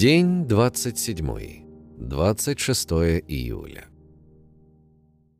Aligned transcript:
День 0.00 0.48
27. 0.48 1.98
26 1.98 2.90
июля. 3.28 3.84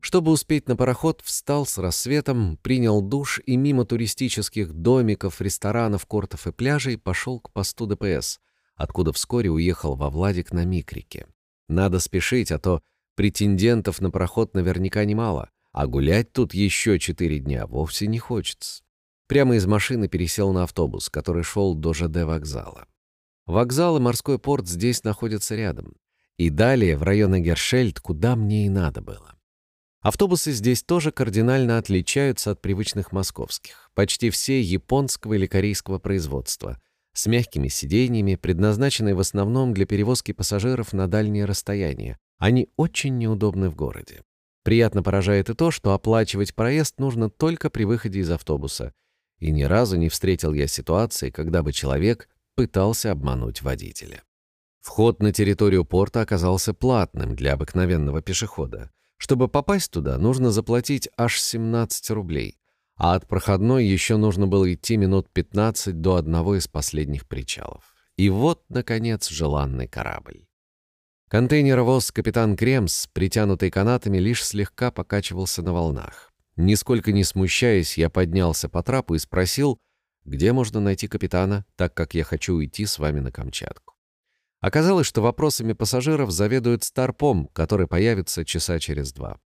Чтобы 0.01 0.31
успеть 0.31 0.67
на 0.67 0.75
пароход, 0.75 1.21
встал 1.23 1.65
с 1.65 1.79
рассветом, 1.79 2.59
принял 2.61 3.01
душ 3.01 3.41
и 3.47 3.57
мимо 3.57 3.85
туристических 3.85 4.71
домиков, 4.71 5.41
ресторанов, 5.41 6.05
кортов 6.05 6.45
и 6.45 6.51
пляжей 6.51 6.99
пошел 6.99 7.39
к 7.39 7.51
посту 7.51 7.87
ДПС, 7.87 8.39
откуда 8.75 9.11
вскоре 9.13 9.49
уехал 9.49 9.95
во 9.95 10.11
Владик 10.11 10.51
на 10.51 10.63
Микрике. 10.63 11.25
Надо 11.67 11.97
спешить, 11.97 12.51
а 12.51 12.59
то 12.59 12.83
претендентов 13.15 13.99
на 13.99 14.11
пароход 14.11 14.53
наверняка 14.53 15.05
немало, 15.05 15.49
а 15.71 15.87
гулять 15.87 16.33
тут 16.33 16.53
еще 16.53 16.99
четыре 16.99 17.39
дня 17.39 17.65
вовсе 17.65 18.05
не 18.05 18.19
хочется. 18.19 18.83
Прямо 19.25 19.55
из 19.55 19.65
машины 19.65 20.07
пересел 20.07 20.53
на 20.53 20.65
автобус, 20.65 21.09
который 21.09 21.41
шел 21.41 21.73
до 21.73 21.95
ЖД 21.95 22.25
вокзала. 22.25 22.85
Вокзал 23.45 23.97
и 23.97 23.99
морской 23.99 24.39
порт 24.39 24.67
здесь 24.67 25.03
находятся 25.03 25.55
рядом. 25.55 25.95
И 26.37 26.49
далее 26.49 26.97
в 26.97 27.03
районе 27.03 27.41
Гершельд, 27.41 27.99
куда 27.99 28.35
мне 28.35 28.65
и 28.65 28.69
надо 28.69 29.01
было. 29.01 29.35
Автобусы 30.01 30.51
здесь 30.51 30.81
тоже 30.81 31.11
кардинально 31.11 31.77
отличаются 31.77 32.51
от 32.51 32.61
привычных 32.61 33.11
московских. 33.11 33.91
Почти 33.93 34.31
все 34.31 34.59
японского 34.59 35.35
или 35.35 35.45
корейского 35.45 35.99
производства, 35.99 36.81
с 37.13 37.27
мягкими 37.27 37.67
сиденьями, 37.67 38.35
предназначенные 38.35 39.13
в 39.13 39.19
основном 39.19 39.73
для 39.73 39.85
перевозки 39.85 40.31
пассажиров 40.31 40.93
на 40.93 41.07
дальние 41.07 41.45
расстояния. 41.45 42.17
Они 42.39 42.69
очень 42.77 43.19
неудобны 43.19 43.69
в 43.69 43.75
городе. 43.75 44.23
Приятно 44.63 45.03
поражает 45.03 45.49
и 45.49 45.53
то, 45.53 45.69
что 45.69 45.93
оплачивать 45.93 46.55
проезд 46.55 46.99
нужно 46.99 47.29
только 47.29 47.69
при 47.69 47.83
выходе 47.83 48.19
из 48.19 48.31
автобуса. 48.31 48.93
И 49.39 49.51
ни 49.51 49.63
разу 49.63 49.97
не 49.97 50.09
встретил 50.09 50.53
я 50.53 50.67
ситуации, 50.67 51.29
когда 51.29 51.61
бы 51.61 51.73
человек 51.73 52.27
пытался 52.55 53.11
обмануть 53.11 53.61
водителя. 53.61 54.23
Вход 54.81 55.21
на 55.21 55.31
территорию 55.31 55.85
порта 55.85 56.21
оказался 56.21 56.73
платным 56.73 57.35
для 57.35 57.53
обыкновенного 57.53 58.21
пешехода. 58.21 58.91
Чтобы 59.17 59.47
попасть 59.47 59.91
туда, 59.91 60.17
нужно 60.17 60.51
заплатить 60.51 61.07
аж 61.15 61.39
17 61.39 62.09
рублей, 62.09 62.59
а 62.95 63.13
от 63.13 63.27
проходной 63.27 63.85
еще 63.85 64.17
нужно 64.17 64.47
было 64.47 64.73
идти 64.73 64.97
минут 64.97 65.29
15 65.31 66.01
до 66.01 66.15
одного 66.15 66.55
из 66.55 66.67
последних 66.67 67.27
причалов. 67.27 67.93
И 68.17 68.29
вот, 68.29 68.63
наконец, 68.69 69.29
желанный 69.29 69.87
корабль. 69.87 70.47
Контейнеровоз 71.29 72.11
«Капитан 72.11 72.57
Кремс», 72.57 73.07
притянутый 73.13 73.69
канатами, 73.69 74.17
лишь 74.17 74.43
слегка 74.43 74.91
покачивался 74.91 75.61
на 75.61 75.71
волнах. 75.71 76.33
Нисколько 76.57 77.11
не 77.11 77.23
смущаясь, 77.23 77.97
я 77.97 78.09
поднялся 78.09 78.67
по 78.67 78.83
трапу 78.83 79.15
и 79.15 79.19
спросил— 79.19 79.79
где 80.25 80.53
можно 80.53 80.79
найти 80.79 81.07
капитана, 81.07 81.65
так 81.75 81.93
как 81.93 82.13
я 82.13 82.23
хочу 82.23 82.55
уйти 82.55 82.85
с 82.85 82.99
вами 82.99 83.19
на 83.19 83.31
Камчатку. 83.31 83.95
Оказалось, 84.59 85.07
что 85.07 85.21
вопросами 85.21 85.73
пассажиров 85.73 86.31
заведует 86.31 86.83
Старпом, 86.83 87.47
который 87.47 87.87
появится 87.87 88.45
часа 88.45 88.79
через 88.79 89.11
два. 89.11 89.39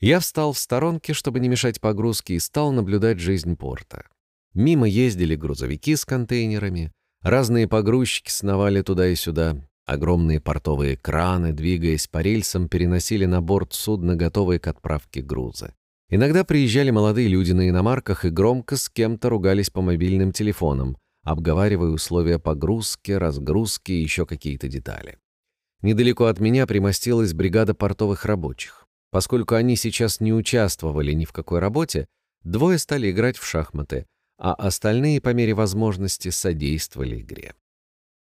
Я 0.00 0.20
встал 0.20 0.52
в 0.52 0.58
сторонке, 0.58 1.12
чтобы 1.12 1.38
не 1.40 1.48
мешать 1.48 1.80
погрузке, 1.80 2.34
и 2.34 2.38
стал 2.38 2.72
наблюдать 2.72 3.20
жизнь 3.20 3.56
порта. 3.56 4.06
Мимо 4.54 4.88
ездили 4.88 5.36
грузовики 5.36 5.96
с 5.96 6.04
контейнерами, 6.04 6.92
разные 7.20 7.68
погрузчики 7.68 8.30
сновали 8.30 8.82
туда 8.82 9.08
и 9.08 9.14
сюда, 9.14 9.56
огромные 9.84 10.40
портовые 10.40 10.96
краны, 10.96 11.52
двигаясь 11.52 12.06
по 12.06 12.18
рельсам, 12.22 12.68
переносили 12.68 13.26
на 13.26 13.42
борт 13.42 13.74
судна, 13.74 14.16
готовые 14.16 14.60
к 14.60 14.66
отправке 14.66 15.20
груза. 15.20 15.74
Иногда 16.10 16.44
приезжали 16.44 16.90
молодые 16.90 17.28
люди 17.28 17.52
на 17.52 17.68
иномарках 17.68 18.24
и 18.24 18.30
громко 18.30 18.76
с 18.76 18.88
кем-то 18.88 19.30
ругались 19.30 19.70
по 19.70 19.80
мобильным 19.80 20.32
телефонам, 20.32 20.98
обговаривая 21.22 21.90
условия 21.90 22.38
погрузки, 22.38 23.12
разгрузки 23.12 23.92
и 23.92 24.02
еще 24.02 24.26
какие-то 24.26 24.68
детали. 24.68 25.18
Недалеко 25.82 26.26
от 26.26 26.40
меня 26.40 26.66
примостилась 26.66 27.34
бригада 27.34 27.74
портовых 27.74 28.24
рабочих. 28.24 28.86
Поскольку 29.10 29.54
они 29.54 29.76
сейчас 29.76 30.20
не 30.20 30.32
участвовали 30.32 31.12
ни 31.12 31.24
в 31.24 31.32
какой 31.32 31.60
работе, 31.60 32.06
двое 32.42 32.78
стали 32.78 33.10
играть 33.10 33.36
в 33.36 33.46
шахматы, 33.46 34.06
а 34.38 34.54
остальные, 34.54 35.20
по 35.20 35.32
мере 35.32 35.54
возможности, 35.54 36.30
содействовали 36.30 37.20
игре. 37.20 37.54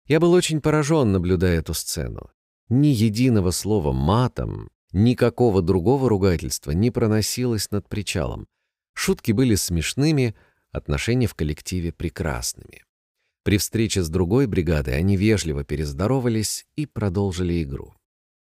Я 0.08 0.20
был 0.20 0.34
очень 0.34 0.62
поражен, 0.62 1.12
наблюдая 1.12 1.59
эту 1.59 1.74
сцену. 1.74 2.31
Ни 2.70 2.88
единого 2.88 3.52
слова 3.52 3.92
матом 3.92 4.70
Никакого 4.92 5.62
другого 5.62 6.10
ругательства 6.10 6.72
не 6.72 6.90
проносилось 6.90 7.70
над 7.72 7.88
причалом. 7.88 8.48
Шутки 8.94 9.32
были 9.32 9.56
смешными, 9.56 10.36
отношения 10.72 11.28
в 11.28 11.36
коллективе 11.36 11.92
прекрасными. 11.92 12.84
При 13.44 13.58
встрече 13.58 14.04
с 14.04 14.10
другой 14.10 14.48
бригадой 14.48 14.98
они 14.98 15.16
вежливо 15.16 15.64
перездоровались 15.64 16.66
и 16.76 16.86
продолжили 16.86 17.64
игру. 17.64 17.94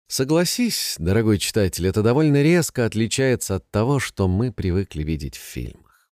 Согласись, 0.09 0.97
дорогой 0.99 1.39
читатель, 1.39 1.87
это 1.87 2.03
довольно 2.03 2.43
резко 2.43 2.87
отличается 2.87 3.57
от 3.57 3.71
того, 3.71 3.99
что 3.99 4.27
мы 4.27 4.51
привыкли 4.53 5.03
видеть 5.03 5.37
в 5.37 5.43
фильмах. 5.43 6.09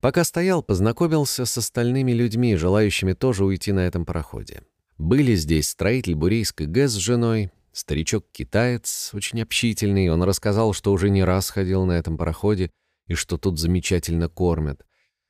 Пока 0.00 0.24
стоял, 0.24 0.62
познакомился 0.62 1.46
с 1.46 1.58
остальными 1.58 2.12
людьми, 2.12 2.54
желающими 2.54 3.14
тоже 3.14 3.44
уйти 3.44 3.72
на 3.72 3.80
этом 3.80 4.04
пароходе. 4.04 4.62
Были 4.98 5.34
здесь 5.34 5.68
строитель 5.68 6.14
Бурейской 6.14 6.66
ГЭС 6.66 6.92
с 6.92 6.96
женой, 6.96 7.50
Старичок-китаец, 7.78 9.10
очень 9.14 9.40
общительный, 9.40 10.08
он 10.08 10.24
рассказал, 10.24 10.72
что 10.72 10.90
уже 10.90 11.10
не 11.10 11.22
раз 11.22 11.48
ходил 11.48 11.84
на 11.84 11.92
этом 11.92 12.18
пароходе 12.18 12.72
и 13.06 13.14
что 13.14 13.38
тут 13.38 13.60
замечательно 13.60 14.28
кормят. 14.28 14.84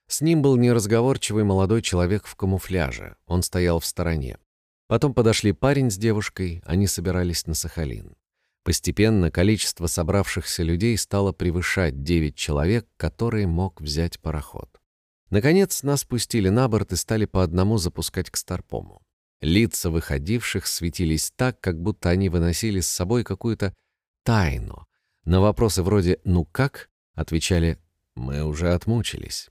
С 0.06 0.22
ним 0.22 0.40
был 0.40 0.56
неразговорчивый 0.56 1.44
молодой 1.44 1.82
человек 1.82 2.26
в 2.26 2.36
камуфляже, 2.36 3.16
он 3.26 3.42
стоял 3.42 3.80
в 3.80 3.84
стороне. 3.84 4.38
Потом 4.86 5.12
подошли 5.12 5.52
парень 5.52 5.90
с 5.90 5.98
девушкой, 5.98 6.62
они 6.64 6.86
собирались 6.86 7.46
на 7.46 7.52
Сахалин. 7.52 8.16
Постепенно 8.64 9.30
количество 9.30 9.86
собравшихся 9.86 10.62
людей 10.62 10.96
стало 10.96 11.32
превышать 11.32 12.02
девять 12.02 12.36
человек, 12.36 12.86
которые 12.96 13.46
мог 13.46 13.82
взять 13.82 14.18
пароход. 14.20 14.70
Наконец 15.28 15.82
нас 15.82 16.02
пустили 16.04 16.48
на 16.48 16.66
борт 16.66 16.94
и 16.94 16.96
стали 16.96 17.26
по 17.26 17.42
одному 17.42 17.76
запускать 17.76 18.30
к 18.30 18.38
Старпому. 18.38 19.02
Лица 19.40 19.90
выходивших 19.90 20.66
светились 20.66 21.32
так, 21.36 21.60
как 21.60 21.80
будто 21.80 22.10
они 22.10 22.28
выносили 22.28 22.80
с 22.80 22.88
собой 22.88 23.24
какую-то 23.24 23.74
тайну. 24.24 24.86
На 25.24 25.40
вопросы 25.40 25.82
вроде 25.82 26.20
«ну 26.24 26.44
как?» 26.44 26.90
отвечали 27.14 27.78
«мы 28.16 28.42
уже 28.44 28.72
отмучились». 28.72 29.48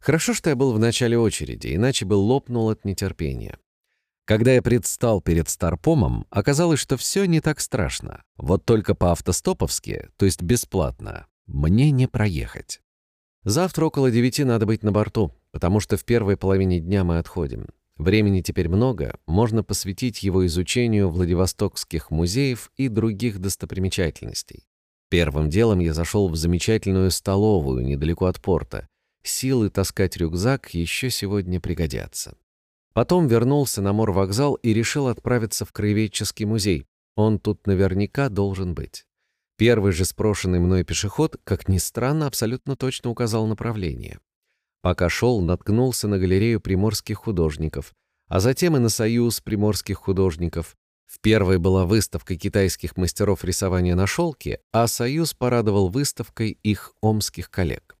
Хорошо, 0.00 0.32
что 0.32 0.48
я 0.48 0.56
был 0.56 0.72
в 0.72 0.78
начале 0.78 1.18
очереди, 1.18 1.74
иначе 1.74 2.06
бы 2.06 2.14
лопнул 2.14 2.70
от 2.70 2.84
нетерпения. 2.86 3.58
Когда 4.24 4.52
я 4.52 4.62
предстал 4.62 5.20
перед 5.20 5.48
Старпомом, 5.48 6.26
оказалось, 6.30 6.80
что 6.80 6.96
все 6.96 7.24
не 7.26 7.40
так 7.40 7.60
страшно. 7.60 8.22
Вот 8.36 8.64
только 8.64 8.94
по-автостоповски, 8.94 10.08
то 10.16 10.24
есть 10.24 10.40
бесплатно, 10.40 11.26
мне 11.46 11.90
не 11.90 12.06
проехать. 12.06 12.80
Завтра 13.42 13.86
около 13.86 14.10
девяти 14.10 14.44
надо 14.44 14.66
быть 14.66 14.82
на 14.82 14.92
борту, 14.92 15.34
потому 15.50 15.80
что 15.80 15.96
в 15.96 16.04
первой 16.04 16.36
половине 16.36 16.80
дня 16.80 17.04
мы 17.04 17.18
отходим. 17.18 17.66
Времени 18.00 18.40
теперь 18.40 18.70
много, 18.70 19.18
можно 19.26 19.62
посвятить 19.62 20.22
его 20.22 20.46
изучению 20.46 21.10
Владивостокских 21.10 22.10
музеев 22.10 22.72
и 22.78 22.88
других 22.88 23.40
достопримечательностей. 23.40 24.64
Первым 25.10 25.50
делом 25.50 25.80
я 25.80 25.92
зашел 25.92 26.30
в 26.30 26.34
замечательную 26.34 27.10
столовую 27.10 27.84
недалеко 27.84 28.24
от 28.24 28.40
порта. 28.40 28.88
Силы 29.22 29.68
таскать 29.68 30.16
рюкзак 30.16 30.72
еще 30.72 31.10
сегодня 31.10 31.60
пригодятся. 31.60 32.38
Потом 32.94 33.26
вернулся 33.26 33.82
на 33.82 33.92
морвокзал 33.92 34.54
и 34.54 34.72
решил 34.72 35.08
отправиться 35.08 35.66
в 35.66 35.72
Краеведческий 35.72 36.46
музей. 36.46 36.86
Он 37.16 37.38
тут 37.38 37.66
наверняка 37.66 38.30
должен 38.30 38.74
быть. 38.74 39.04
Первый 39.58 39.92
же 39.92 40.06
спрошенный 40.06 40.58
мной 40.58 40.84
пешеход, 40.84 41.36
как 41.44 41.68
ни 41.68 41.76
странно, 41.76 42.26
абсолютно 42.26 42.76
точно 42.76 43.10
указал 43.10 43.46
направление. 43.46 44.20
Пока 44.82 45.08
шел, 45.08 45.40
наткнулся 45.40 46.08
на 46.08 46.18
галерею 46.18 46.60
приморских 46.60 47.18
художников, 47.18 47.92
а 48.28 48.40
затем 48.40 48.76
и 48.76 48.80
на 48.80 48.88
союз 48.88 49.40
приморских 49.40 49.98
художников. 49.98 50.76
В 51.06 51.20
первой 51.20 51.58
была 51.58 51.86
выставка 51.86 52.36
китайских 52.36 52.96
мастеров 52.96 53.44
рисования 53.44 53.96
на 53.96 54.06
шелке, 54.06 54.60
а 54.72 54.86
союз 54.86 55.34
порадовал 55.34 55.88
выставкой 55.88 56.58
их 56.62 56.94
омских 57.00 57.50
коллег. 57.50 57.96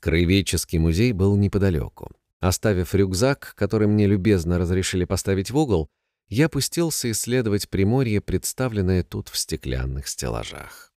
Краеведческий 0.00 0.78
музей 0.78 1.12
был 1.12 1.36
неподалеку. 1.36 2.10
Оставив 2.40 2.94
рюкзак, 2.94 3.54
который 3.54 3.86
мне 3.86 4.06
любезно 4.06 4.58
разрешили 4.58 5.04
поставить 5.04 5.50
в 5.50 5.58
угол, 5.58 5.90
я 6.28 6.48
пустился 6.48 7.10
исследовать 7.10 7.68
Приморье, 7.68 8.22
представленное 8.22 9.02
тут 9.02 9.28
в 9.28 9.36
стеклянных 9.36 10.08
стеллажах. 10.08 10.89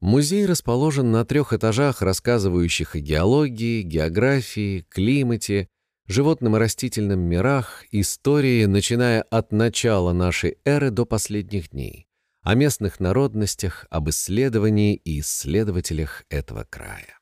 Музей 0.00 0.46
расположен 0.46 1.12
на 1.12 1.26
трех 1.26 1.52
этажах, 1.52 2.00
рассказывающих 2.00 2.94
о 2.94 3.00
геологии, 3.00 3.82
географии, 3.82 4.86
климате, 4.88 5.68
животном 6.06 6.56
и 6.56 6.58
растительном 6.58 7.20
мирах, 7.20 7.84
истории, 7.90 8.64
начиная 8.64 9.20
от 9.22 9.52
начала 9.52 10.14
нашей 10.14 10.56
эры 10.64 10.90
до 10.90 11.04
последних 11.04 11.68
дней, 11.70 12.06
о 12.42 12.54
местных 12.54 12.98
народностях, 12.98 13.86
об 13.90 14.08
исследовании 14.08 14.94
и 14.94 15.20
исследователях 15.20 16.24
этого 16.30 16.64
края. 16.68 17.18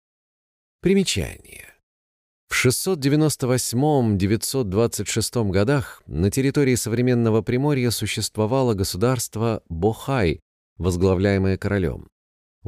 Примечание. 0.81 1.64
В 2.48 2.64
698-926 2.64 5.50
годах 5.50 6.00
на 6.06 6.31
территории 6.31 6.76
современного 6.76 7.42
Приморья 7.42 7.90
существовало 7.90 8.74
государство 8.74 9.64
Бохай, 9.69 10.38
возглавляемое 10.78 11.58
королем. 11.58 12.08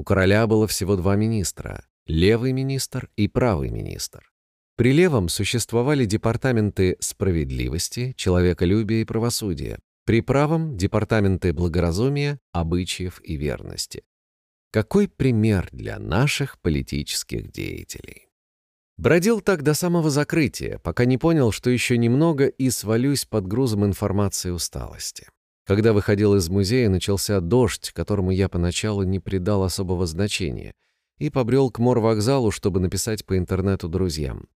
У 0.00 0.02
короля 0.02 0.46
было 0.46 0.66
всего 0.66 0.96
два 0.96 1.14
министра– 1.14 1.84
левый 2.06 2.52
министр 2.52 3.10
и 3.16 3.28
правый 3.28 3.68
министр. 3.68 4.32
При 4.74 4.94
левом 4.94 5.28
существовали 5.28 6.06
департаменты 6.06 6.96
справедливости, 7.00 8.14
человеколюбия 8.16 9.02
и 9.02 9.04
правосудия, 9.04 9.78
при 10.06 10.22
правом– 10.22 10.74
департаменты 10.78 11.52
благоразумия, 11.52 12.38
обычаев 12.52 13.20
и 13.22 13.36
верности. 13.36 14.02
Какой 14.72 15.06
пример 15.06 15.68
для 15.70 15.98
наших 15.98 16.58
политических 16.60 17.52
деятелей? 17.52 18.30
Бродил 18.96 19.42
так 19.42 19.62
до 19.62 19.74
самого 19.74 20.08
закрытия, 20.08 20.78
пока 20.78 21.04
не 21.04 21.18
понял, 21.18 21.52
что 21.52 21.68
еще 21.68 21.98
немного 21.98 22.46
и 22.46 22.70
свалюсь 22.70 23.26
под 23.26 23.46
грузом 23.46 23.84
информации 23.84 24.48
и 24.48 24.52
усталости. 24.52 25.28
Когда 25.70 25.92
выходил 25.92 26.34
из 26.34 26.48
музея, 26.48 26.88
начался 26.88 27.40
дождь, 27.40 27.92
которому 27.92 28.32
я 28.32 28.48
поначалу 28.48 29.04
не 29.04 29.20
придал 29.20 29.62
особого 29.62 30.04
значения, 30.04 30.74
и 31.18 31.30
побрел 31.30 31.70
к 31.70 31.78
морвокзалу, 31.78 32.50
чтобы 32.50 32.80
написать 32.80 33.24
по 33.24 33.38
интернету 33.38 33.88
друзьям. 33.88 34.48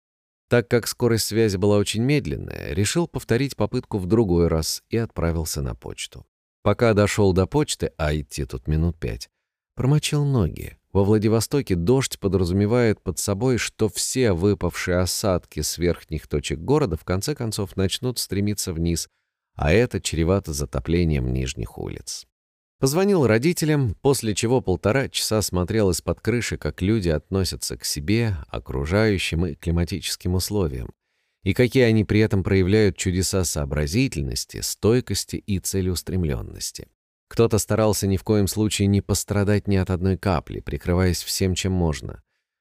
Так 0.49 0.69
как 0.69 0.87
скорость 0.87 1.27
связи 1.27 1.59
была 1.59 1.77
очень 1.77 2.03
медленная, 2.03 2.73
решил 2.73 3.07
повторить 3.07 3.57
попытку 3.57 3.99
в 3.99 4.07
другой 4.07 4.49
раз 4.49 4.83
и 4.89 4.97
отправился 4.97 5.61
на 5.61 5.75
почту. 5.75 6.25
Пока 6.63 6.95
дошел 6.95 7.35
до 7.35 7.45
почты, 7.45 7.93
а 7.99 8.17
идти 8.17 8.47
тут 8.47 8.67
минут 8.67 8.99
пять, 8.99 9.29
промочил 9.75 10.25
ноги. 10.25 10.79
Во 10.95 11.05
Владивостоке 11.05 11.75
дождь 11.75 12.19
подразумевает 12.21 13.03
под 13.03 13.19
собой, 13.19 13.59
что 13.59 13.91
все 13.91 14.33
выпавшие 14.33 14.97
осадки 14.97 15.61
с 15.61 15.77
верхних 15.77 16.27
точек 16.27 16.61
города 16.61 16.97
в 16.97 17.05
конце 17.05 17.35
концов 17.35 17.77
начнут 17.77 18.19
стремиться 18.19 18.73
вниз, 18.73 19.11
а 19.55 19.73
это 19.73 20.01
чревато 20.01 20.53
затоплением 20.53 21.33
нижних 21.33 21.79
улиц. 21.79 22.27
Позвонил 22.79 23.27
родителям, 23.27 23.95
после 24.03 24.35
чего 24.35 24.61
полтора 24.61 25.09
часа 25.09 25.41
смотрел 25.41 25.91
из-под 25.91 26.21
крыши, 26.21 26.57
как 26.57 26.83
люди 26.83 27.11
относятся 27.11 27.77
к 27.77 27.85
себе, 27.85 28.37
окружающим 28.49 29.47
и 29.47 29.55
климатическим 29.55 30.35
условиям, 30.35 30.91
и 31.45 31.55
какие 31.55 31.85
они 31.85 32.05
при 32.05 32.19
этом 32.19 32.43
проявляют 32.43 32.97
чудеса 32.97 33.45
сообразительности, 33.45 34.61
стойкости 34.63 35.37
и 35.37 35.61
целеустремленности. 35.61 36.89
Кто-то 37.29 37.59
старался 37.59 38.07
ни 38.07 38.17
в 38.17 38.25
коем 38.25 38.49
случае 38.49 38.89
не 38.89 39.01
пострадать 39.01 39.69
ни 39.69 39.77
от 39.77 39.91
одной 39.91 40.19
капли, 40.19 40.61
прикрываясь 40.61 41.23
всем, 41.23 41.55
чем 41.55 41.73
можно. 41.73 42.21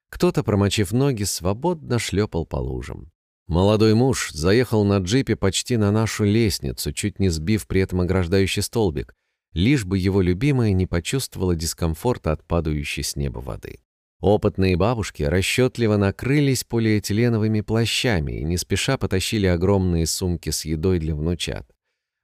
Кто-то, 0.10 0.44
промочив 0.44 0.92
ноги, 0.92 1.24
свободно 1.24 1.98
шлепал 1.98 2.46
по 2.46 2.58
лужам. 2.58 3.12
Молодой 3.52 3.96
муж 3.96 4.32
заехал 4.32 4.86
на 4.86 5.00
джипе 5.00 5.36
почти 5.36 5.76
на 5.76 5.92
нашу 5.92 6.24
лестницу, 6.24 6.94
чуть 6.94 7.20
не 7.20 7.28
сбив 7.28 7.68
при 7.68 7.82
этом 7.82 8.00
ограждающий 8.00 8.62
столбик, 8.62 9.14
лишь 9.52 9.84
бы 9.84 9.98
его 9.98 10.22
любимая 10.22 10.72
не 10.72 10.88
почувствовала 10.88 11.54
дискомфорта 11.54 12.32
от 12.32 12.48
падающей 12.48 13.04
с 13.04 13.18
неба 13.18 13.40
воды. 13.40 13.82
Опытные 14.22 14.78
бабушки 14.78 15.24
расчетливо 15.24 15.98
накрылись 15.98 16.64
полиэтиленовыми 16.64 17.60
плащами 17.60 18.40
и 18.40 18.46
не 18.46 18.56
спеша 18.56 18.98
потащили 18.98 19.48
огромные 19.48 20.06
сумки 20.06 20.50
с 20.50 20.64
едой 20.64 21.00
для 21.00 21.14
внучат. 21.14 21.70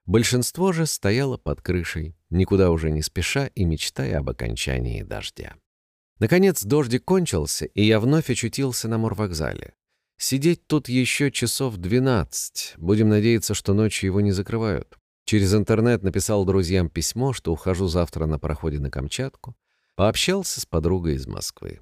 Большинство 0.05 0.71
же 0.71 0.85
стояло 0.85 1.35
под 1.35 1.61
крышей, 1.61 2.15
никуда 2.29 2.71
уже 2.71 2.89
не 2.89 3.01
спеша 3.01 3.47
и 3.47 3.65
мечтая 3.65 4.19
об 4.19 4.29
окончании 4.29 5.03
дождя. 5.03 5.55
Наконец 6.19 6.63
дождик 6.63 7.03
кончился, 7.03 7.65
и 7.65 7.83
я 7.83 7.99
вновь 7.99 8.29
очутился 8.29 8.87
на 8.87 8.97
морвокзале. 8.97 9.73
Сидеть 10.17 10.65
тут 10.65 10.89
еще 10.89 11.31
часов 11.31 11.77
двенадцать. 11.77 12.73
Будем 12.77 13.09
надеяться, 13.09 13.53
что 13.53 13.73
ночью 13.73 14.07
его 14.07 14.19
не 14.19 14.31
закрывают. 14.31 14.97
Через 15.25 15.53
интернет 15.53 16.03
написал 16.03 16.43
друзьям 16.45 16.89
письмо, 16.89 17.33
что 17.33 17.53
ухожу 17.53 17.87
завтра 17.87 18.25
на 18.25 18.39
пароходе 18.39 18.79
на 18.79 18.89
Камчатку. 18.89 19.55
Пообщался 19.95 20.59
с 20.61 20.65
подругой 20.65 21.15
из 21.15 21.27
Москвы. 21.27 21.81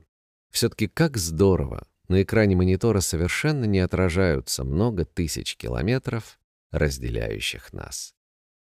Все-таки 0.52 0.88
как 0.88 1.18
здорово. 1.18 1.88
На 2.08 2.24
экране 2.24 2.56
монитора 2.56 3.00
совершенно 3.00 3.66
не 3.66 3.80
отражаются 3.80 4.64
много 4.64 5.06
тысяч 5.06 5.56
километров, 5.56 6.40
разделяющих 6.72 7.72
нас. 7.72 8.14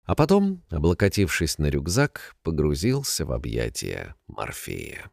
А 0.03 0.15
потом, 0.15 0.63
облокотившись 0.69 1.57
на 1.57 1.67
рюкзак, 1.69 2.35
погрузился 2.41 3.25
в 3.25 3.33
объятия 3.33 4.15
Морфея. 4.27 5.11